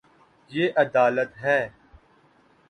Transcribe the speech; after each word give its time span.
یے 0.51 0.65
ادالت 0.81 1.31
ہے 1.43 1.59